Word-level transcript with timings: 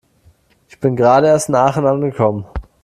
Ich 0.67 0.79
bin 0.79 0.95
gerade 0.95 1.27
erst 1.27 1.49
in 1.49 1.53
Aachen 1.53 1.85
angekommen 1.85 2.47